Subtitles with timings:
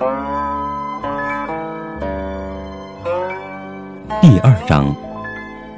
[0.00, 0.06] 第
[4.42, 4.96] 二章：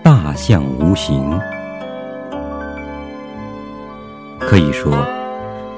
[0.00, 1.40] 大象无形。
[4.38, 4.93] 可以说，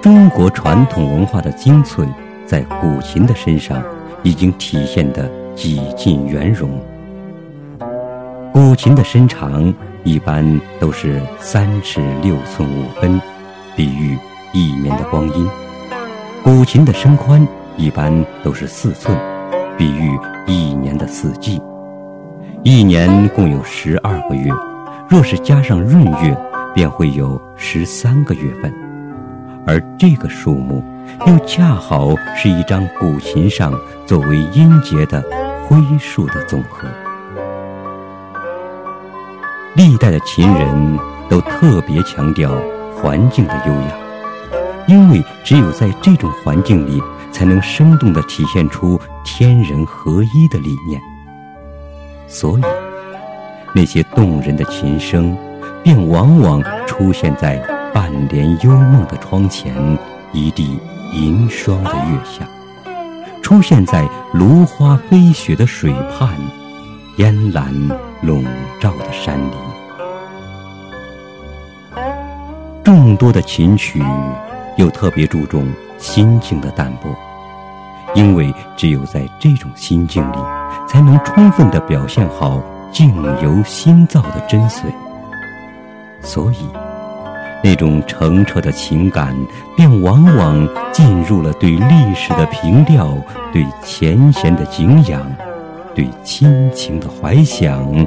[0.02, 2.06] 中国传统文化的精粹，
[2.44, 3.82] 在古琴的身上
[4.22, 6.68] 已经体现得几近圆融。
[8.52, 13.18] 古琴的身长一般都是三尺六寸五分，
[13.74, 14.18] 比喻
[14.52, 15.48] 一年的光阴；
[16.42, 19.16] 古琴的身宽一般都是四寸，
[19.76, 21.60] 比喻一年的四季。
[22.62, 24.50] 一年共有十二个月，
[25.08, 26.36] 若是加上闰月。
[26.74, 28.74] 便会有十三个月份，
[29.64, 30.82] 而这个数目
[31.24, 33.72] 又恰好是一张古琴上
[34.04, 35.22] 作为音节的
[35.68, 36.88] 徽数的总和。
[39.76, 40.98] 历代的琴人
[41.28, 42.50] 都特别强调
[42.96, 43.94] 环境的优雅，
[44.88, 47.00] 因为只有在这种环境里，
[47.34, 50.98] 才能生动地体现出天人合一的理念。
[52.28, 52.62] 所以，
[53.74, 55.36] 那些动人的琴声。
[55.82, 57.58] 便往往出现在
[57.92, 59.74] 半帘幽梦的窗前，
[60.32, 60.80] 一地
[61.12, 62.46] 银霜的月下；
[63.42, 66.30] 出现在芦花飞雪的水畔，
[67.18, 67.70] 烟岚
[68.22, 68.42] 笼
[68.80, 69.52] 罩的山林。
[72.82, 74.02] 众多的琴曲
[74.78, 77.10] 又特别注重心境的淡泊，
[78.14, 80.36] 因为只有在这种心境里，
[80.86, 82.60] 才能充分的表现好
[82.92, 84.82] 境由心造的真髓。
[86.20, 86.68] 所以，
[87.62, 89.34] 那种澄澈的情感，
[89.76, 93.08] 便往往进入了对历史的凭吊、
[93.52, 95.20] 对前贤的敬仰、
[95.94, 98.06] 对亲情的怀想、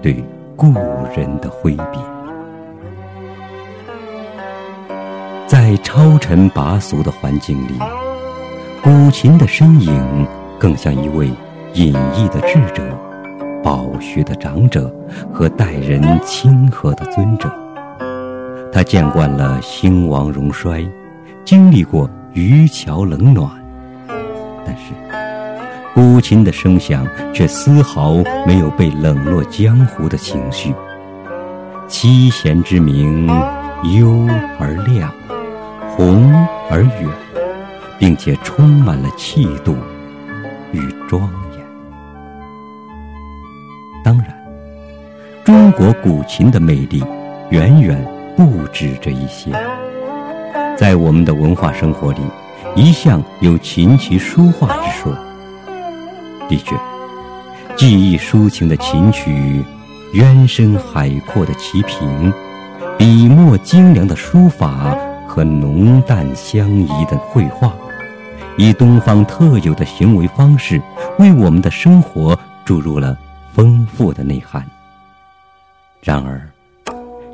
[0.00, 0.22] 对
[0.56, 0.72] 故
[1.16, 2.11] 人的挥别。
[5.52, 7.74] 在超尘拔俗的环境里，
[8.82, 10.26] 古琴的身影
[10.58, 11.26] 更像一位
[11.74, 12.82] 隐逸的智者。
[13.62, 14.90] 饱学的长者
[15.30, 17.52] 和待人亲和的尊者，
[18.72, 20.90] 他见惯了兴亡荣衰，
[21.44, 23.46] 经历过渔樵冷暖，
[24.64, 24.94] 但是
[25.92, 28.14] 古琴的声响却丝毫
[28.46, 30.74] 没有被冷落江湖的情绪。
[31.88, 33.26] 七弦之鸣，
[33.98, 34.26] 幽
[34.58, 35.12] 而亮，
[35.94, 36.32] 宏
[36.70, 37.08] 而远，
[37.98, 39.76] 并且充满了气度
[40.72, 41.22] 与庄
[41.52, 41.60] 严。
[44.02, 44.26] 当然，
[45.44, 47.04] 中国古琴的魅力
[47.50, 48.02] 远远
[48.36, 49.50] 不止这一些。
[50.76, 52.20] 在我们的文化生活里，
[52.74, 55.14] 一向有琴棋书画之说。
[56.48, 56.74] 的确，
[57.76, 59.62] 技艺抒情的琴曲，
[60.14, 62.32] 渊深海阔的棋评，
[62.98, 64.96] 笔墨精良的书法
[65.32, 67.74] 和浓淡相宜的绘画，
[68.58, 70.78] 以东方特有的行为方式，
[71.18, 73.18] 为我们的生活注入了。
[73.54, 74.66] 丰富的内涵。
[76.02, 76.40] 然而，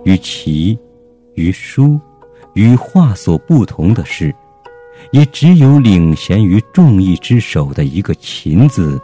[0.05, 0.77] 与棋、
[1.35, 2.01] 与书、
[2.55, 4.35] 与画所不同的是，
[5.13, 9.01] 也只有领衔于众艺之首的一个“琴”字，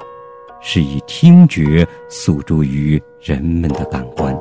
[0.60, 4.36] 是以听觉诉诸于人们的感官，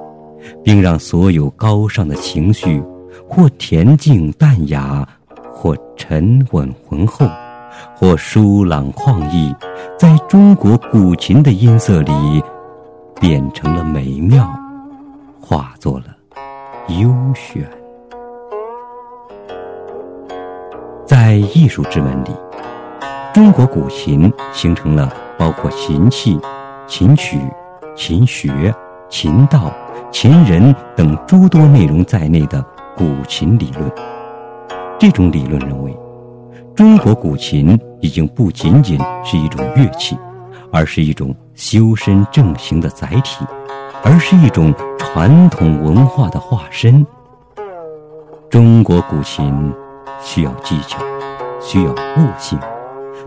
[0.63, 2.81] 并让所有高尚的情绪，
[3.27, 5.07] 或恬静淡雅，
[5.53, 7.25] 或沉稳浑厚，
[7.95, 9.55] 或舒朗旷逸，
[9.97, 12.11] 在中国古琴的音色里。
[13.21, 14.45] 变成了美妙，
[15.39, 16.05] 化作了
[16.89, 17.65] 幽玄。
[21.05, 22.31] 在艺术之门里，
[23.33, 26.37] 中国古琴形成了包括琴器、
[26.85, 27.39] 琴曲、
[27.95, 28.75] 琴学、
[29.07, 29.71] 琴道、
[30.11, 32.61] 琴人等诸多内容在内的
[32.95, 33.91] 古琴理论。
[34.99, 35.95] 这种理论认为，
[36.75, 40.17] 中国古琴已经不仅仅是一种乐器。
[40.75, 43.45] 而是一种修身正行的载体，
[44.03, 47.05] 而是一种传统文化的化身。
[48.49, 49.71] 中国古琴
[50.19, 50.97] 需要技巧，
[51.61, 52.57] 需要悟性，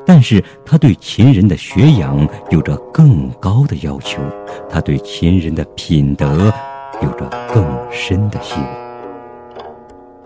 [0.05, 4.21] 但是它对琴人的学养有着更高的要求，
[4.69, 6.53] 它对琴人的品德
[7.01, 8.86] 有着更深的希望。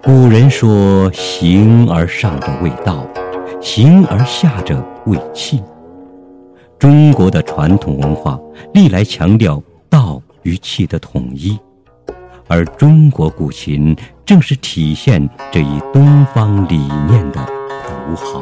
[0.03, 3.07] 古人说：“形而上者为道，
[3.61, 5.63] 形而下者为器。”
[6.81, 8.41] 中国的传统文化
[8.73, 11.59] 历来强调道与器的统一，
[12.49, 13.95] 而中国古琴
[14.25, 17.45] 正是体现这一东方理念的
[17.85, 18.41] 符号。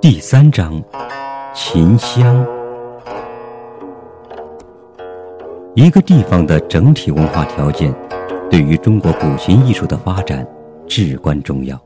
[0.00, 0.82] 第三章，
[1.54, 2.46] 秦香。
[5.74, 7.94] 一个地方的整体文化条件，
[8.50, 10.46] 对于中国古琴艺术的发展
[10.88, 11.78] 至关重要。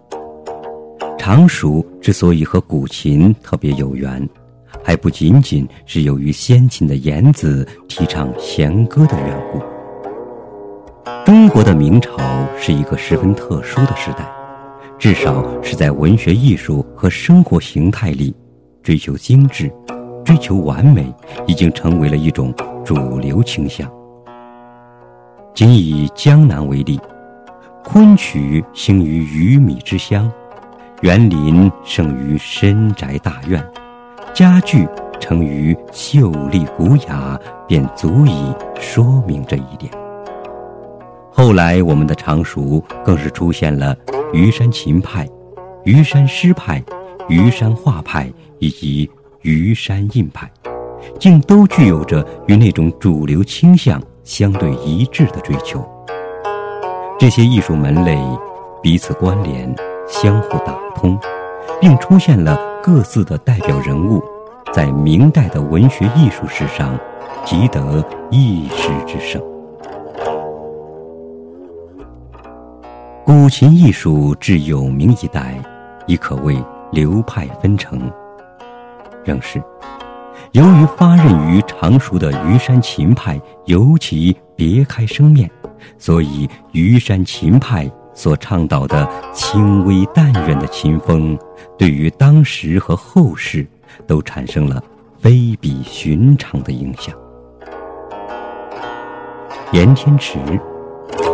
[1.19, 4.29] 常熟之所以和古琴特别有缘，
[4.85, 9.61] 还不仅仅是由于先秦的颜子提倡弦歌的缘故。
[11.25, 12.17] 中国的明朝
[12.57, 14.25] 是一个十分特殊的时代，
[14.97, 18.33] 至少是在文学艺术和生活形态里，
[18.87, 19.69] 追求精致。
[20.25, 21.13] 追求完美
[21.45, 22.55] 已经成为了一种
[22.85, 23.91] 主流倾向。
[25.53, 27.01] 仅以江南为例，
[27.83, 30.31] 昆曲兴于鱼米之乡，
[31.01, 33.65] 园林胜于深宅大院，
[34.33, 34.87] 家具
[35.19, 39.93] 成于秀丽古雅，便足以说明这一点。
[41.33, 43.97] 后来，我们的常熟更是出现了
[44.33, 45.29] 虞山琴派、
[45.85, 46.83] 虞山诗派、
[47.29, 49.11] 虞山画派以及。
[49.43, 50.51] 虞山印派，
[51.21, 55.89] 竟都具有着与那种主流倾向相对一致的追求。
[57.17, 58.19] 这些艺术门类
[58.83, 59.73] 彼此关联，
[60.09, 61.17] 相互打通，
[61.81, 64.21] 并出现了各自的代表人物，
[64.73, 66.99] 在明代的文学艺术史上，
[67.45, 69.41] 极得一时之盛。
[73.25, 75.55] 古琴艺术至有名一代，
[76.09, 76.61] 已可谓
[76.93, 78.01] 流派纷呈。
[79.25, 79.63] 正是，
[80.53, 85.51] 由于发轫于常熟的虞山琴派尤其别开生面，
[85.99, 91.37] 所以虞山琴派所倡导的轻微淡远的琴风，
[91.77, 93.67] 对于当时和后世
[94.07, 94.83] 都产生了
[95.19, 97.15] 非比寻常的影响。
[99.73, 100.39] 严天池，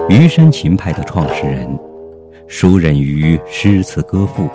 [0.08, 1.78] 虞山琴派的创始人，
[2.48, 4.48] 熟稔于诗词歌赋，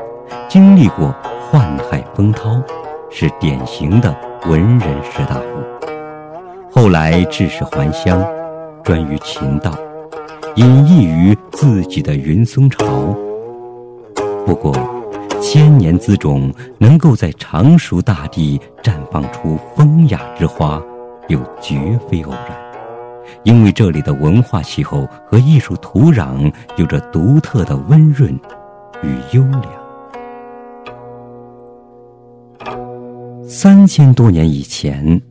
[0.48, 1.14] 经历过
[1.52, 2.62] 宦海风涛。
[3.10, 4.16] 是典型的
[4.48, 5.46] 文人士大夫，
[6.70, 8.22] 后来致仕还乡，
[8.84, 9.72] 专于琴道，
[10.56, 12.86] 隐逸于自己的云松巢。
[14.46, 14.76] 不过，
[15.42, 20.80] 千年资种能够在常熟大地绽放出风雅之花，
[21.30, 22.52] 又绝非偶然，
[23.44, 28.38] 因为这里的文化气候和艺术土壤有着独特的温润
[29.02, 29.87] 与优良。
[33.50, 35.22] 三千多年以前，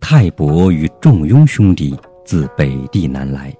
[0.00, 1.94] 泰伯与仲雍兄弟
[2.24, 3.54] 自北地南来，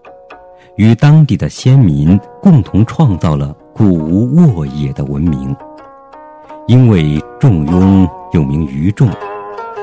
[0.78, 5.54] 与当地的先民共同创造了古无沃野的文明。
[6.66, 9.06] 因为仲雍又名于仲，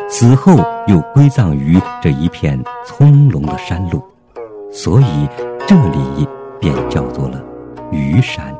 [0.10, 0.58] 死后
[0.88, 4.02] 又归葬于这一片葱茏的山路，
[4.72, 5.30] 所以
[5.68, 6.28] 这里
[6.60, 7.40] 便叫做了
[7.92, 8.52] 虞山。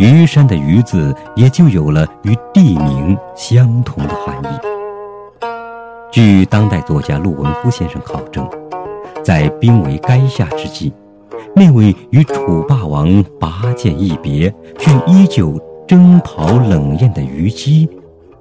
[0.00, 4.48] 虞山的“虞”字也就有了与地名相同的含义。
[6.10, 8.48] 据当代作家陆文夫先生考证，
[9.22, 10.90] 在兵围垓下之际，
[11.54, 17.86] 那位与楚霸王拔剑一别却依旧征袍冷艳的虞姬，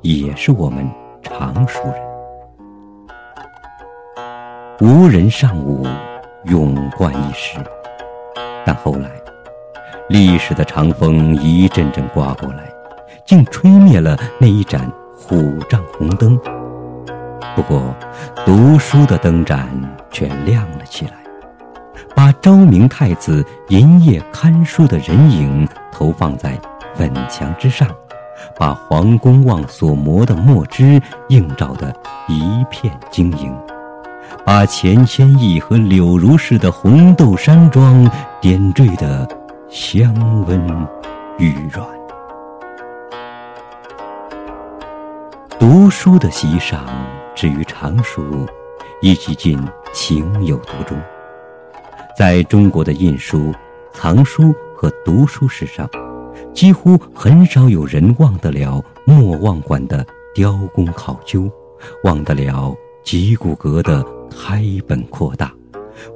[0.01, 0.89] 也是我们
[1.21, 1.95] 常熟人。
[4.79, 5.85] 无人尚武，
[6.45, 7.59] 勇冠一时。
[8.65, 9.18] 但后来。
[10.09, 12.63] 历史的长风一阵阵刮过来，
[13.25, 16.35] 竟吹灭了那一盏虎帐红灯。
[17.55, 17.95] 不过，
[18.43, 19.69] 读书的灯盏
[20.09, 21.11] 却亮了起来，
[22.15, 26.59] 把昭明太子银夜看书的人影投放在
[26.95, 27.87] 粉墙之上，
[28.57, 31.93] 把黄公望所磨的墨汁映照得
[32.27, 33.55] 一片晶莹，
[34.43, 38.09] 把钱谦益和柳如是的红豆山庄
[38.41, 39.27] 点缀的。
[39.69, 40.11] 香
[40.47, 40.59] 温
[41.37, 41.87] 玉软，
[45.59, 46.87] 读书的席上，
[47.35, 48.47] 至于常熟，
[48.99, 50.99] 亦几近情有独钟。
[52.17, 53.53] 在中国的印书、
[53.93, 55.87] 藏书和读书史上，
[56.51, 61.47] 几乎很少有人忘得了莫忘馆的雕工考究，
[62.03, 65.53] 忘得了吉古阁的开本扩大。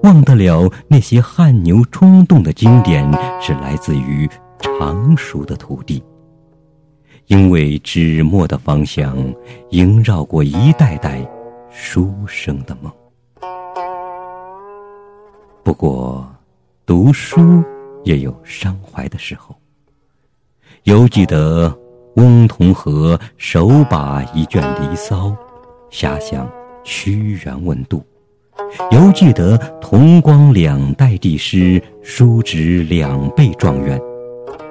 [0.04, 3.04] 忘得了那些汗牛充栋的经典
[3.42, 6.04] 是来自于常熟的土地，
[7.28, 9.18] 因为纸墨的芳香
[9.72, 11.25] 萦绕过一代代
[11.70, 12.92] 书生的梦。
[15.63, 16.28] 不过，
[16.86, 17.63] 读书
[18.04, 19.56] 也有伤怀的时候。
[20.84, 21.74] 犹记得
[22.18, 25.28] 翁同龢手把一卷《离骚》，
[25.90, 26.50] 遐想
[26.84, 28.04] 屈原问渡。
[28.92, 34.00] 犹记得同光两代帝师，叔侄两辈状元，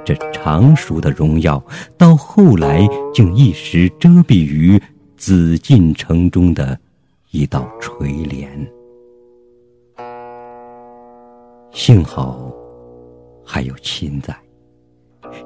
[0.05, 1.63] 这常熟的荣耀，
[1.97, 4.81] 到后来竟一时遮蔽于
[5.17, 6.79] 紫禁城中的
[7.31, 8.49] 一道垂帘。
[11.71, 12.53] 幸好
[13.45, 14.37] 还有琴在。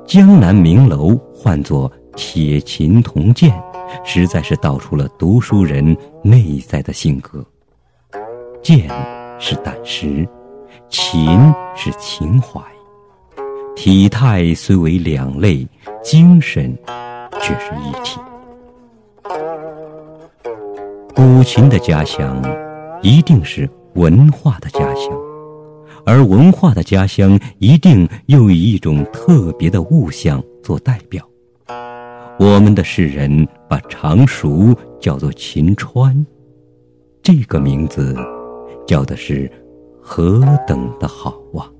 [0.06, 3.54] 江南名楼唤作铁琴铜剑，
[4.04, 7.44] 实在是道出了读书人内在的性格。
[8.66, 8.90] 剑
[9.38, 10.26] 是胆识，
[10.88, 11.38] 琴
[11.76, 12.60] 是情怀，
[13.76, 15.64] 体态虽为两类，
[16.02, 16.76] 精神
[17.40, 18.18] 却是一体。
[21.14, 22.42] 古琴的家乡，
[23.02, 25.16] 一定是文化的家乡，
[26.04, 31.24] 而文化的家乡，一定又以一种特别的物象做代表。
[32.36, 36.26] 我们的世人把常熟叫做秦川，
[37.22, 38.12] 这个名字
[38.86, 39.50] 叫的是
[40.00, 41.70] 何等的好啊！